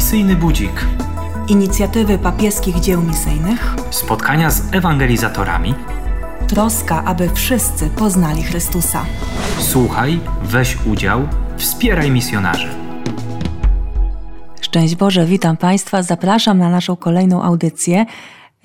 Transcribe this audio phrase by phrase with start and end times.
[0.00, 0.86] Misyjny Budzik.
[1.48, 3.74] Inicjatywy papieskich dzieł misyjnych.
[3.90, 5.74] Spotkania z ewangelizatorami.
[6.48, 9.04] Troska, aby wszyscy poznali Chrystusa.
[9.58, 12.68] Słuchaj, weź udział, wspieraj misjonarzy.
[14.60, 18.06] Szczęść Boże, witam Państwa, zapraszam na naszą kolejną audycję.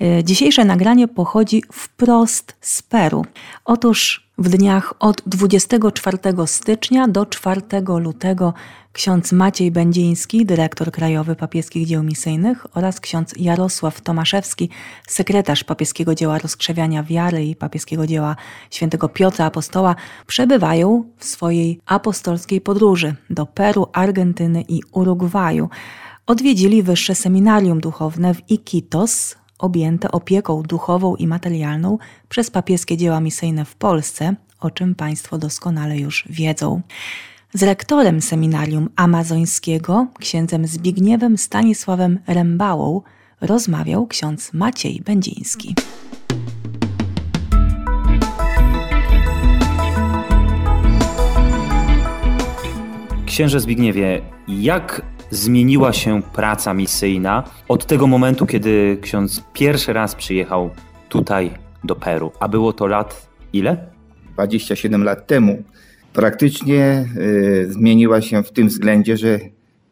[0.02, 3.24] Y, dzisiejsze nagranie pochodzi wprost z Peru.
[3.64, 7.60] Otóż w dniach od 24 stycznia do 4
[8.00, 8.54] lutego
[8.96, 14.70] ksiądz Maciej Będziński, dyrektor krajowy papieskich dzieł misyjnych oraz ksiądz Jarosław Tomaszewski,
[15.08, 18.36] sekretarz papieskiego dzieła rozkrzewiania wiary i papieskiego dzieła
[18.70, 19.94] świętego Piotra Apostoła
[20.26, 25.68] przebywają w swojej apostolskiej podróży do Peru, Argentyny i Urugwaju.
[26.26, 33.64] Odwiedzili wyższe seminarium duchowne w Iquitos, objęte opieką duchową i materialną przez papieskie dzieła misyjne
[33.64, 36.82] w Polsce, o czym Państwo doskonale już wiedzą.
[37.56, 43.00] Z rektorem seminarium amazońskiego, księdzem Zbigniewem Stanisławem Rembałą,
[43.40, 45.74] rozmawiał ksiądz Maciej Będziński.
[53.26, 60.70] Księże Zbigniewie, jak zmieniła się praca misyjna od tego momentu, kiedy ksiądz pierwszy raz przyjechał
[61.08, 61.50] tutaj
[61.84, 62.32] do Peru?
[62.40, 63.86] A było to lat ile?
[64.34, 65.62] 27 lat temu.
[66.16, 69.40] Praktycznie y, zmieniła się w tym względzie, że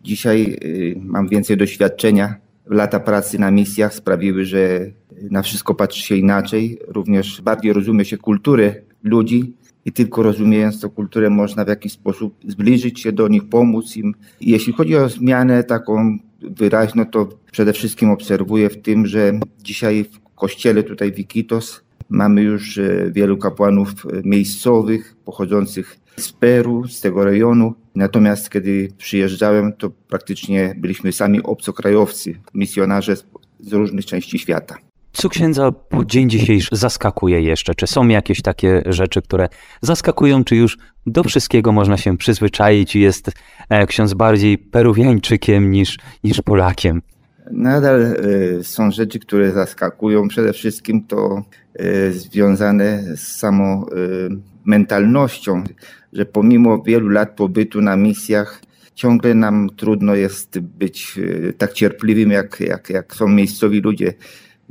[0.03, 2.35] dzisiaj y, mam więcej doświadczenia.
[2.67, 4.91] Lata pracy na misjach sprawiły, że
[5.31, 6.79] na wszystko patrzy się inaczej.
[6.89, 9.53] Również bardziej rozumie się kulturę ludzi
[9.85, 14.15] i tylko rozumiejąc tę kulturę można w jakiś sposób zbliżyć się do nich, pomóc im.
[14.41, 20.35] Jeśli chodzi o zmianę taką wyraźną, to przede wszystkim obserwuję w tym, że dzisiaj w
[20.35, 23.93] kościele tutaj w Iquitos mamy już e, wielu kapłanów
[24.25, 27.75] miejscowych, pochodzących z Peru, z tego rejonu.
[27.95, 33.17] Natomiast kiedy przyjeżdżałem, to praktycznie byliśmy sami obcokrajowcy, misjonarze
[33.61, 34.77] z różnych części świata.
[35.13, 37.75] Co księdza po dzień dzisiejszy zaskakuje jeszcze?
[37.75, 39.49] Czy są jakieś takie rzeczy, które
[39.81, 43.31] zaskakują, czy już do wszystkiego można się przyzwyczaić i jest
[43.69, 47.03] e, ksiądz bardziej peruwiańczykiem niż, niż Polakiem?
[47.51, 50.29] Nadal y, są rzeczy, które zaskakują.
[50.29, 51.43] Przede wszystkim to
[51.81, 55.65] y, związane z samą y, mentalnością,
[56.13, 58.61] że pomimo wielu lat pobytu na misjach,
[58.95, 61.19] ciągle nam trudno jest być
[61.59, 64.15] tak cierpliwym, jak, jak, jak są miejscowi ludzie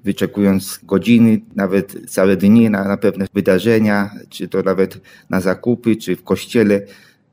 [0.04, 6.16] wyczekując godziny, nawet całe dni na, na pewne wydarzenia, czy to nawet na zakupy, czy
[6.16, 6.82] w kościele.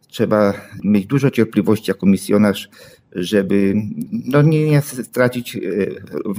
[0.09, 0.55] Trzeba
[0.85, 2.69] mieć dużo cierpliwości jako misjonarz,
[3.13, 3.75] żeby
[4.13, 5.61] no, nie, nie stracić e,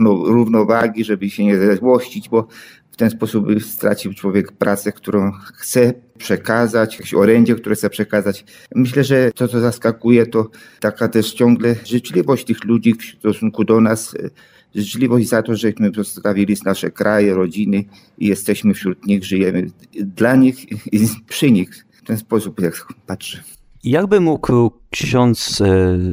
[0.06, 2.48] równowagi, żeby się nie złościć, bo
[2.92, 8.46] w ten sposób stracił człowiek pracę, którą chce przekazać, jakieś orędzie, które chce przekazać.
[8.76, 10.50] Myślę, że to, co zaskakuje, to
[10.80, 14.16] taka też ciągle życzliwość tych ludzi w stosunku do nas,
[14.76, 17.86] życzliwość za to, żeśmy zostawili nasze kraje, rodziny
[18.18, 21.86] i jesteśmy wśród nich, żyjemy dla nich i przy nich.
[21.92, 23.44] W ten sposób jak patrzę.
[23.84, 25.68] Jakby mógł ksiądz e,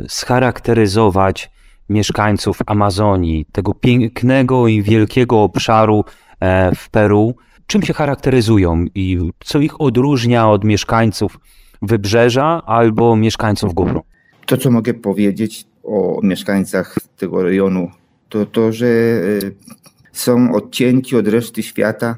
[0.09, 1.51] scharakteryzować
[1.89, 6.05] mieszkańców Amazonii, tego pięknego i wielkiego obszaru
[6.41, 7.35] e, w Peru?
[7.67, 11.39] Czym się charakteryzują i co ich odróżnia od mieszkańców
[11.83, 14.03] wybrzeża albo mieszkańców gór?
[14.47, 17.91] To, co mogę powiedzieć o mieszkańcach tego rejonu
[18.29, 19.21] to to, że e,
[20.13, 22.17] są odcięci od reszty świata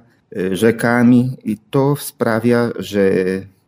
[0.53, 3.10] rzekami i to sprawia, że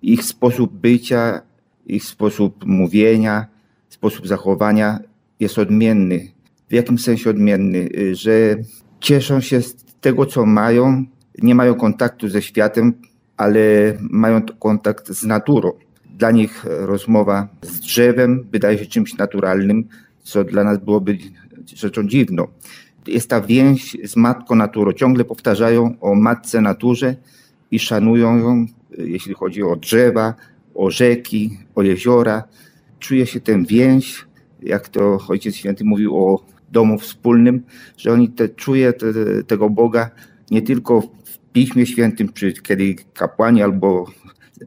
[0.03, 1.43] ich sposób bycia,
[1.87, 3.47] ich sposób mówienia,
[3.89, 4.99] sposób zachowania
[5.41, 6.33] jest odmienny.
[6.69, 7.89] W jakim sensie odmienny?
[8.11, 8.57] E, że
[9.01, 11.05] cieszą się z tego, co mają,
[11.43, 12.93] nie mają kontaktu ze światem,
[13.37, 13.61] ale
[14.01, 15.73] mają kontakt z naturą.
[16.19, 19.89] Dla nich rozmowa z drzewem wydaje się czymś naturalnym,
[20.23, 21.19] co dla nas byłoby
[21.75, 22.47] rzeczą dziwną.
[23.07, 24.93] Jest ta więź z matką naturą.
[24.93, 27.17] Ciągle powtarzają o matce naturze
[27.71, 28.67] i szanują ją,
[28.99, 30.35] jeśli chodzi o drzewa,
[30.75, 32.45] o rzeki, o jeziora.
[32.99, 34.27] Czuje się tę więź,
[34.63, 37.63] jak to Ojciec Święty mówił o domu wspólnym,
[37.97, 39.07] że oni te, czuje te,
[39.47, 40.11] tego Boga
[40.51, 44.07] nie tylko w Piśmie Świętym, czy kiedy kapłani albo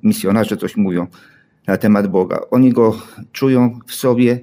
[0.04, 1.08] misjonarze coś mówią
[1.68, 2.40] na temat Boga.
[2.52, 2.98] Oni go
[3.32, 4.40] czują w sobie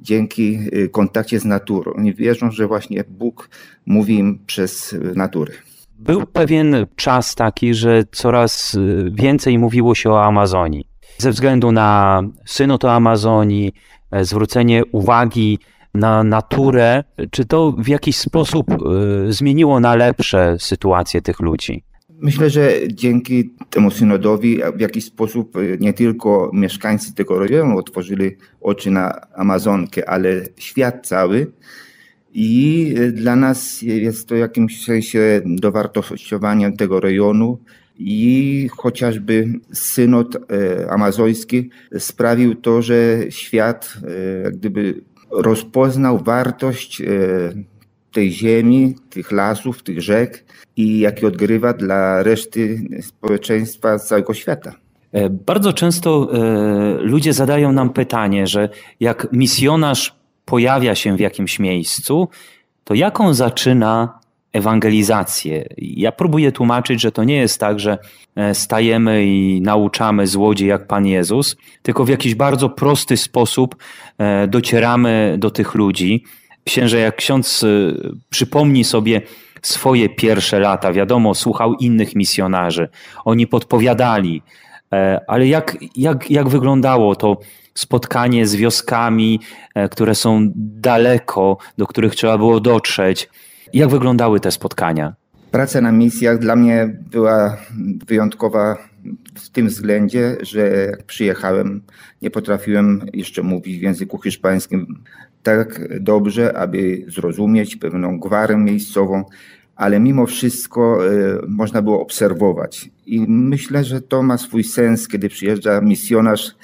[0.00, 1.92] dzięki y, kontakcie z naturą.
[1.92, 3.48] Oni wierzą, że właśnie Bóg
[3.86, 5.52] mówi im przez naturę.
[5.98, 10.93] Był pewien czas taki, że coraz y, więcej mówiło się o Amazonii.
[11.18, 13.72] Ze względu na synod o Amazonii,
[14.10, 15.58] e, zwrócenie uwagi
[15.94, 18.66] na naturę, czy to w jakiś sposób
[19.28, 21.84] y, zmieniło na lepsze sytuację tych ludzi?
[22.20, 28.90] Myślę, że dzięki temu synodowi w jakiś sposób nie tylko mieszkańcy tego rejonu otworzyli oczy
[28.90, 31.52] na Amazonkę, ale świat cały.
[32.34, 37.58] I dla nas jest to jakimś sensie dowartościowaniem tego rejonu.
[37.98, 43.96] I chociażby synod e, amazoński sprawił to, że świat
[44.46, 45.00] e, gdyby
[45.30, 47.04] rozpoznał wartość e,
[48.12, 50.44] tej ziemi, tych lasów, tych rzek
[50.76, 54.74] i jaki odgrywa dla reszty społeczeństwa całego świata.
[55.30, 56.28] Bardzo często
[56.98, 58.68] ludzie zadają nam pytanie, że
[59.00, 60.14] jak misjonarz
[60.44, 62.28] pojawia się w jakimś miejscu,
[62.84, 64.18] to jaką zaczyna
[64.54, 65.68] ewangelizację.
[65.78, 67.98] Ja próbuję tłumaczyć, że to nie jest tak, że
[68.36, 73.76] e, stajemy i nauczamy złodziej jak Pan Jezus, tylko w jakiś bardzo prosty sposób
[74.18, 76.24] e, docieramy do tych ludzi.
[76.64, 77.66] Księże, jak ksiądz e,
[78.30, 79.22] przypomni sobie
[79.62, 82.88] swoje pierwsze lata, wiadomo, słuchał innych misjonarzy,
[83.24, 84.42] oni podpowiadali,
[85.26, 87.38] ale jak, jak, jak wyglądało to
[87.74, 89.40] spotkanie z wioskami,
[89.90, 93.28] które są daleko, do których trzeba było dotrzeć?
[93.74, 95.14] Jak wyglądały te spotkania?
[95.50, 97.56] Praca na misjach dla mnie była
[98.06, 98.76] wyjątkowa
[99.34, 100.60] w tym względzie, że
[100.90, 101.82] jak przyjechałem,
[102.22, 105.02] nie potrafiłem jeszcze mówić w języku hiszpańskim
[105.42, 109.24] tak dobrze, aby zrozumieć pewną gwarę miejscową,
[109.76, 112.90] ale mimo wszystko y, można było obserwować.
[113.06, 116.54] I myślę, że to ma swój sens, kiedy przyjeżdża misjonarz,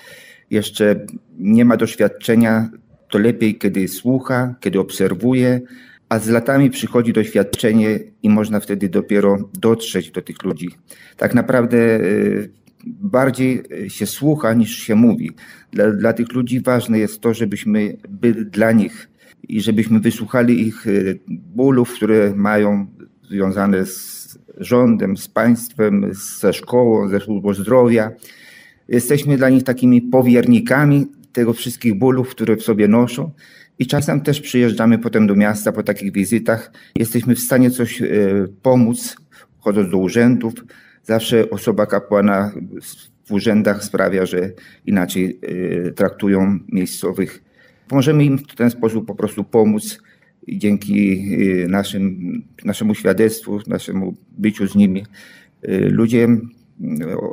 [0.51, 1.07] jeszcze
[1.39, 2.69] nie ma doświadczenia,
[3.11, 5.61] to lepiej, kiedy słucha, kiedy obserwuje,
[6.11, 10.69] a z latami przychodzi doświadczenie i można wtedy dopiero dotrzeć do tych ludzi.
[11.17, 12.51] Tak naprawdę y,
[12.87, 15.31] bardziej się słucha niż się mówi.
[15.73, 19.11] Dla, dla tych ludzi ważne jest to, żebyśmy byli dla nich
[19.49, 22.87] i żebyśmy wysłuchali ich y, bólów, które mają
[23.29, 26.11] związane z rządem, z państwem,
[26.41, 28.11] ze szkołą, ze służbą zdrowia.
[28.89, 33.31] Jesteśmy dla nich takimi powiernikami tego wszystkich bólów, które w sobie noszą
[33.81, 36.73] i czasem też przyjeżdżamy potem do miasta po takich wizytach.
[36.95, 38.07] Jesteśmy w stanie coś e,
[38.63, 39.17] pomóc,
[39.59, 40.55] chodząc do urzędów.
[41.03, 42.53] Zawsze osoba kapłana
[43.25, 44.51] w urzędach sprawia, że
[44.87, 45.41] inaczej
[45.87, 47.43] e, traktują miejscowych.
[47.91, 49.99] Możemy im w ten sposób po prostu pomóc
[50.47, 51.23] i dzięki
[51.65, 55.07] e, naszym, naszemu świadectwu, naszemu byciu z nimi,
[55.91, 56.29] ludzie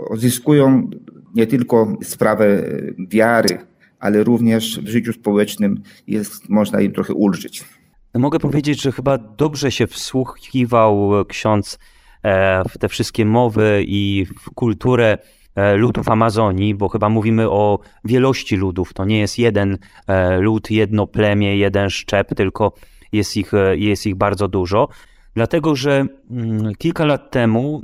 [0.09, 0.89] odzyskują
[1.35, 2.63] nie tylko sprawę
[3.09, 3.57] wiary,
[3.99, 7.65] ale również w życiu społecznym jest, można im trochę ulżyć.
[8.13, 11.79] Mogę powiedzieć, że chyba dobrze się wsłuchiwał ksiądz
[12.23, 15.17] e, w te wszystkie mowy i w kulturę
[15.55, 18.93] e, ludów Amazonii, bo chyba mówimy o wielości ludów.
[18.93, 19.77] To nie jest jeden
[20.07, 22.73] e, lud, jedno plemię, jeden szczep, tylko
[23.11, 24.87] jest ich, jest ich bardzo dużo.
[25.35, 27.81] Dlatego, że mm, kilka lat temu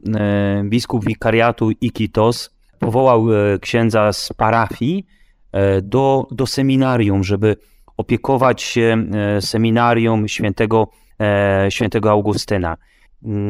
[0.63, 2.49] biskup wikariatu Iquitos
[2.79, 3.25] powołał
[3.61, 5.05] księdza z parafii,
[5.81, 7.55] do, do seminarium, żeby
[7.97, 9.05] opiekować się
[9.37, 10.87] e, seminarium świętego,
[11.19, 12.77] e, świętego Augustyna.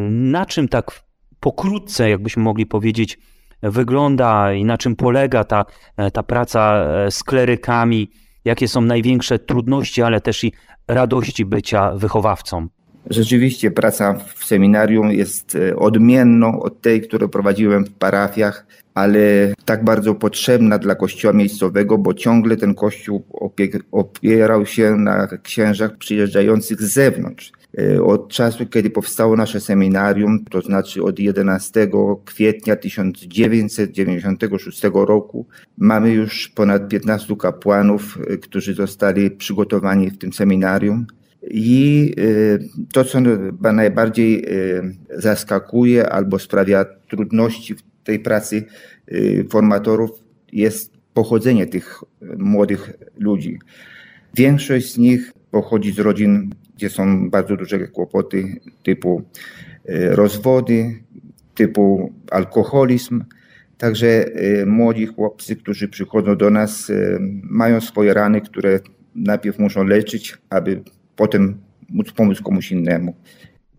[0.09, 1.03] Na czym tak
[1.39, 3.19] pokrótce, jakbyśmy mogli powiedzieć,
[3.63, 5.65] wygląda i na czym polega ta,
[6.13, 8.09] ta praca z klerykami,
[8.45, 10.53] jakie są największe trudności, ale też i
[10.87, 12.67] radości bycia wychowawcą?
[13.09, 20.15] Rzeczywiście praca w seminarium jest odmienną od tej, którą prowadziłem w parafiach ale tak bardzo
[20.15, 23.25] potrzebna dla kościoła miejscowego, bo ciągle ten kościół
[23.91, 27.51] opierał się na księżach przyjeżdżających z zewnątrz.
[27.77, 31.87] E, od czasu, kiedy powstało nasze seminarium, to znaczy od 11
[32.25, 35.45] kwietnia 1996 roku,
[35.77, 41.05] mamy już ponad 15 kapłanów, e, którzy zostali przygotowani w tym seminarium.
[41.51, 43.19] I e, to, co
[43.73, 44.45] najbardziej
[45.09, 48.63] zaskakuje albo sprawia trudności w tej pracy
[49.11, 50.11] y, formatorów
[50.51, 52.03] jest pochodzenie tych
[52.37, 53.59] młodych ludzi.
[54.33, 59.23] Większość z nich pochodzi z rodzin, gdzie są bardzo duże kłopoty typu
[59.89, 61.03] y, rozwody,
[61.55, 63.23] typu alkoholizm.
[63.77, 66.91] Także y, młodzi chłopcy, którzy przychodzą do nas,
[67.43, 68.79] mają swoje rany, które
[69.15, 70.81] najpierw muszą leczyć, aby
[71.15, 73.15] potem móc pomóc komuś innemu.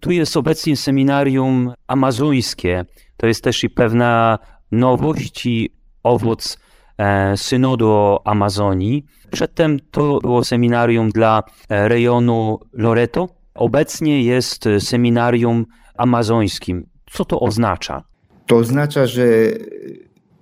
[0.00, 2.84] Tu jest obecnie seminarium amazońskie.
[3.16, 4.38] To jest też i pewna
[4.72, 5.70] nowość i
[6.02, 6.58] owoc
[6.98, 9.04] e, synodu o Amazonii.
[9.30, 13.28] Przedtem to było seminarium dla e, rejonu Loreto.
[13.54, 16.86] Obecnie jest seminarium amazońskim.
[17.10, 18.02] Co to oznacza?
[18.46, 19.26] To oznacza, że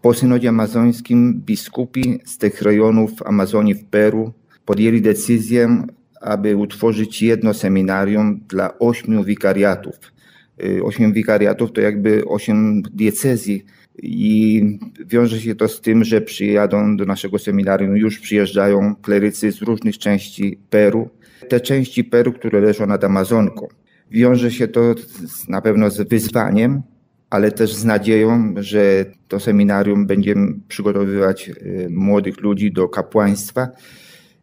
[0.03, 4.33] po synodzie amazońskim biskupi z tych rejonów Amazonii w Peru
[4.65, 5.87] podjęli decyzję
[6.23, 9.97] aby utworzyć jedno seminarium dla ośmiu wikariatów.
[10.83, 13.65] osiem wikariatów to jakby osiem diecezji
[14.03, 14.63] i
[15.07, 19.99] wiąże się to z tym, że przyjadą do naszego seminarium, już przyjeżdżają klerycy z różnych
[19.99, 21.09] części Peru.
[21.49, 23.69] Te części Peru, które leżą nad Amazonką.
[24.11, 24.95] Wiąże się to
[25.49, 26.83] na pewno z wyzwaniem,
[27.31, 30.35] ale też z nadzieją, że to seminarium będzie
[30.69, 33.69] przygotowywać y, młodych ludzi do kapłaństwa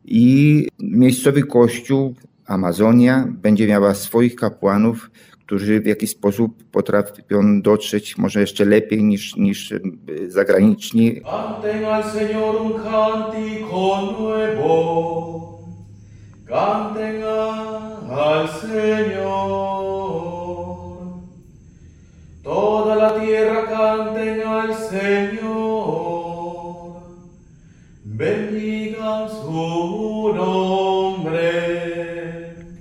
[0.05, 2.15] i miejscowy kościół
[2.45, 5.11] Amazonia będzie miała swoich kapłanów,
[5.45, 9.81] którzy w jakiś sposób potrafią dotrzeć może jeszcze lepiej niż, niż y,
[10.27, 11.21] zagraniczni.
[11.23, 11.55] Al.
[22.43, 25.59] Toda la tierra canten al Señor.
[28.19, 28.68] Nombre.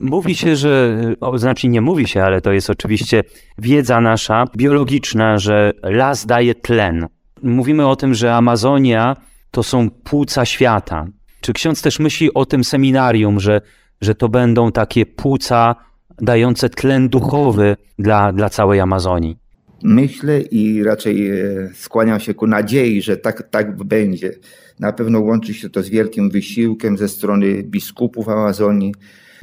[0.01, 3.25] Mówi się, że, o, znaczy nie mówi się, ale to jest oczywiście
[3.59, 7.07] wiedza nasza biologiczna, że las daje tlen.
[7.43, 9.17] Mówimy o tym, że Amazonia
[9.51, 11.07] to są płuca świata.
[11.41, 13.61] Czy ksiądz też myśli o tym seminarium, że,
[14.01, 15.75] że to będą takie płuca
[16.21, 19.37] dające tlen duchowy dla, dla całej Amazonii?
[19.83, 24.33] Myślę i raczej e, skłaniam się ku nadziei, że tak, tak będzie.
[24.81, 28.95] Na pewno łączy się to z wielkim wysiłkiem ze strony biskupów Amazonii.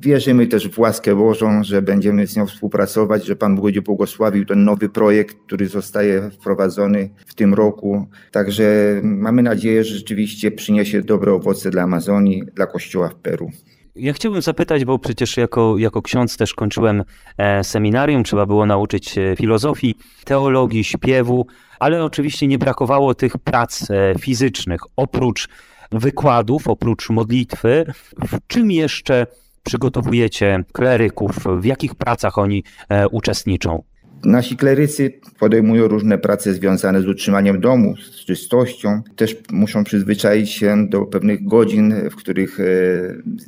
[0.01, 4.45] Wierzymy też w łaskę Bożą, że będziemy z nią współpracować, że Pan Bóg będzie błogosławił
[4.45, 8.07] ten nowy projekt, który zostaje wprowadzony w tym roku.
[8.31, 13.51] Także mamy nadzieję, że rzeczywiście przyniesie dobre owoce dla Amazonii, dla Kościoła w Peru.
[13.95, 17.03] Ja chciałbym zapytać, bo przecież jako, jako ksiądz też kończyłem
[17.37, 21.47] e, seminarium, trzeba było nauczyć się filozofii, teologii, śpiewu,
[21.79, 24.81] ale oczywiście nie brakowało tych prac e, fizycznych.
[24.95, 25.47] Oprócz
[25.91, 27.85] wykładów, oprócz modlitwy,
[28.27, 29.27] w czym jeszcze
[29.63, 33.83] przygotowujecie kleryków, w jakich pracach oni e, uczestniczą?
[34.25, 39.01] Nasi klerycy podejmują różne prace związane z utrzymaniem domu, z czystością.
[39.15, 42.63] Też muszą przyzwyczaić się do pewnych godzin, w których e,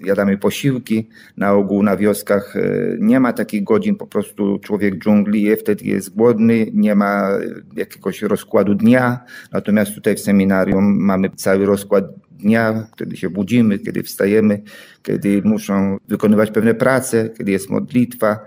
[0.05, 1.07] jadamy posiłki.
[1.37, 2.61] Na ogół na wioskach e,
[2.99, 7.29] nie ma takich godzin, po prostu człowiek dżungli je, wtedy jest głodny, nie ma
[7.75, 9.19] jakiegoś rozkładu dnia.
[9.51, 14.61] Natomiast tutaj w seminarium mamy cały rozkład dnia, kiedy się budzimy, kiedy wstajemy,
[15.03, 18.39] kiedy muszą wykonywać pewne prace, kiedy jest modlitwa.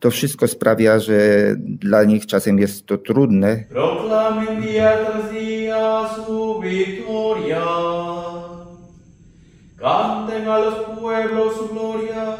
[0.00, 1.18] To wszystko sprawia, że
[1.58, 3.64] dla nich czasem jest to trudne.
[9.78, 12.38] Canten a los pueblos su gloria,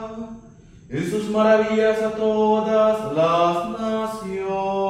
[0.91, 4.88] y sus maravillas a todas las naciones.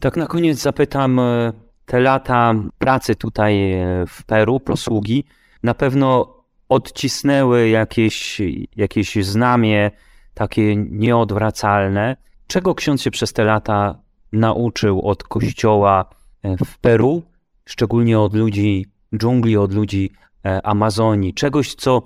[0.00, 1.52] Tak na koniec zapytam, e,
[1.86, 5.24] te lata pracy tutaj e, w Peru, posługi,
[5.62, 6.36] na pewno
[6.68, 8.40] odcisnęły jakieś,
[8.76, 9.90] jakieś znamie
[10.34, 12.16] takie nieodwracalne.
[12.46, 13.98] Czego ksiądz się przez te lata
[14.32, 16.04] nauczył od kościoła
[16.42, 17.22] e, w Peru,
[17.64, 18.86] szczególnie od ludzi
[19.16, 20.10] dżungli, od ludzi
[20.44, 21.34] e, Amazonii?
[21.34, 22.02] Czegoś, co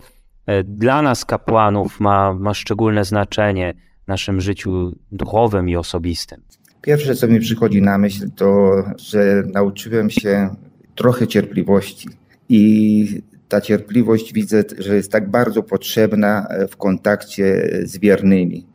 [0.47, 6.43] e, dla nas, kapłanów, ma, ma szczególne znaczenie w naszym życiu duchowym i osobistym.
[6.83, 10.57] Pierwsze, co mi przychodzi na myśl, to, że nauczyłem się
[10.95, 12.09] trochę cierpliwości.
[12.49, 18.67] I ta cierpliwość widzę, że jest tak bardzo potrzebna e, w kontakcie z wiernymi.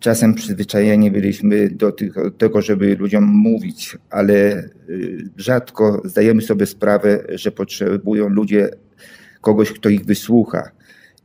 [0.00, 1.92] Czasem przyzwyczajeni byliśmy do
[2.38, 4.68] tego, żeby ludziom mówić, ale e,
[5.36, 8.70] rzadko zdajemy sobie sprawę, że potrzebują ludzie
[9.40, 10.70] kogoś, kto ich wysłucha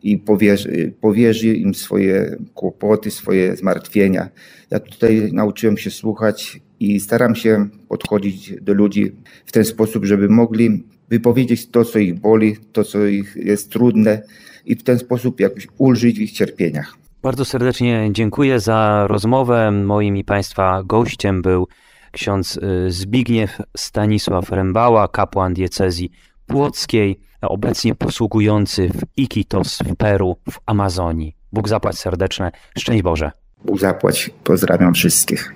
[0.04, 4.30] i powierzy, powierzy im swoje kłopoty, swoje zmartwienia.
[4.72, 10.30] Ja tutaj nauczyłem się słuchać i staram się podchodzić do ludzi w ten sposób, żeby
[10.30, 14.22] mogli wypowiedzieć to, co ich boli, to, co ich jest trudne
[14.66, 16.98] i w ten sposób jakoś ulżyć w ich cierpieniach.
[17.22, 19.72] Bardzo serdecznie dziękuję za rozmowę.
[19.72, 21.68] Moim i Państwa gościem był
[22.12, 26.12] ksiądz y, Zbigniew Stanisław Rębała, kapłan diecezji
[26.48, 31.36] płockiej, obecnie posługujący w Iquitos w Peru, w Amazonii.
[31.54, 32.52] Bóg zapłać serdeczne.
[32.80, 33.32] Szczęść Boże.
[33.66, 34.30] Bóg zapłać.
[34.44, 35.54] Pozdrawiam wszystkich.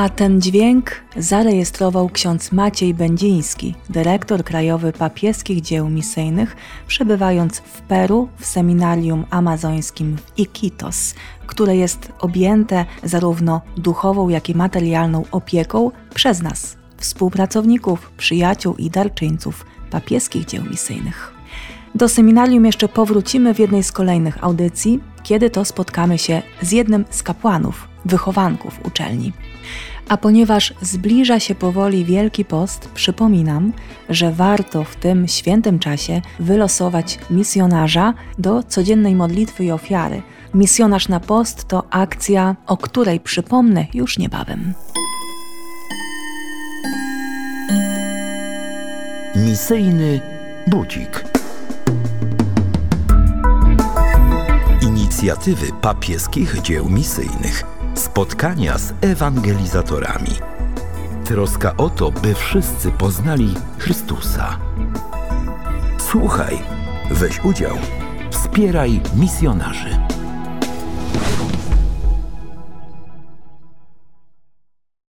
[0.00, 8.28] A ten dźwięk zarejestrował ksiądz Maciej Będziński, dyrektor krajowy papieskich dzieł misyjnych, przebywając w Peru
[8.36, 11.14] w seminarium amazońskim w Iquitos,
[11.46, 19.66] które jest objęte zarówno duchową, jak i materialną opieką przez nas, współpracowników, przyjaciół i darczyńców
[19.90, 21.34] papieskich dzieł misyjnych.
[21.94, 27.04] Do seminarium jeszcze powrócimy w jednej z kolejnych audycji, kiedy to spotkamy się z jednym
[27.10, 29.32] z kapłanów wychowanków uczelni.
[30.08, 33.72] A ponieważ zbliża się powoli Wielki Post, przypominam,
[34.08, 40.22] że warto w tym świętym czasie wylosować misjonarza do codziennej modlitwy i ofiary.
[40.54, 44.74] Misjonarz na post to akcja, o której przypomnę już niebawem.
[49.36, 50.20] Misyjny
[50.66, 51.24] budzik.
[54.82, 57.79] Inicjatywy papieskich dzieł misyjnych.
[58.00, 60.30] Spotkania z ewangelizatorami.
[61.24, 64.58] Troska o to, by wszyscy poznali Chrystusa.
[65.98, 66.58] Słuchaj,
[67.10, 67.76] weź udział,
[68.30, 70.09] wspieraj misjonarzy.